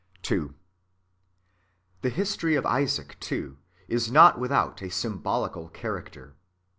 2. 0.23 0.55
The 2.01 2.09
history 2.09 2.55
of 2.55 2.65
Isaac, 2.65 3.17
too, 3.19 3.59
is 3.87 4.11
not 4.11 4.39
without 4.39 4.81
a 4.81 4.89
symbolical 4.89 5.69
character. 5.69 6.33